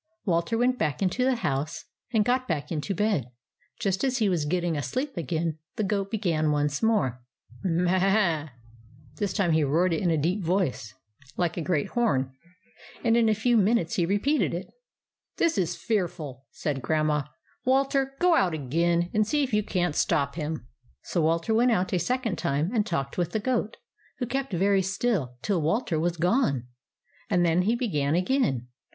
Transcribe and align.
Walter 0.25 0.57
went 0.57 0.79
back 0.79 1.03
into 1.03 1.23
the 1.23 1.35
house, 1.35 1.85
and 2.11 2.25
got 2.25 2.47
back 2.47 2.71
into 2.71 2.95
bed. 2.95 3.27
Just 3.79 4.03
as 4.03 4.17
he 4.17 4.29
was 4.29 4.45
getting 4.45 4.75
asleep 4.75 5.15
again, 5.15 5.59
the 5.75 5.83
goat 5.83 6.09
began 6.09 6.49
once 6.49 6.81
more 6.81 7.21
—"M 7.63 7.81
m 7.81 7.87
a 7.87 8.03
a 8.03 8.09
a!" 8.41 8.51
This 9.17 9.31
time 9.31 9.51
he 9.51 9.63
roared 9.63 9.93
it 9.93 10.01
in 10.01 10.09
a 10.09 10.17
deep 10.17 10.43
voice 10.43 10.95
WALTER 11.37 11.37
AND 11.37 11.37
THE 11.37 11.37
GOAT 11.37 11.43
87 11.43 11.43
like 11.43 11.57
a 11.57 11.61
great 11.61 11.87
horn; 11.89 12.33
and 13.03 13.15
in 13.15 13.29
a 13.29 13.35
few 13.35 13.55
minutes 13.55 13.93
he 13.97 14.07
repeated 14.07 14.55
it." 14.55 14.71
This 15.37 15.55
is 15.55 15.75
fearful!" 15.75 16.45
said 16.49 16.81
Grandma." 16.81 17.25
Wal 17.65 17.85
ter, 17.85 18.15
go 18.17 18.33
out 18.35 18.55
again 18.55 19.11
and 19.13 19.27
see 19.27 19.43
if 19.43 19.53
you 19.53 19.61
can't 19.61 19.93
stop 19.93 20.33
him." 20.33 20.65
So 21.03 21.21
Walter 21.21 21.53
went 21.53 21.69
out 21.69 21.93
a 21.93 21.99
second 21.99 22.39
time, 22.39 22.71
and 22.73 22.87
talked 22.87 23.19
with 23.19 23.33
the 23.33 23.39
goat, 23.39 23.77
who 24.17 24.25
kept 24.25 24.51
very 24.51 24.81
still 24.81 25.37
till 25.43 25.61
Walter 25.61 25.99
was 25.99 26.17
gone, 26.17 26.65
and 27.29 27.45
then 27.45 27.61
he 27.61 27.75
began 27.75 28.15
again. 28.15 28.67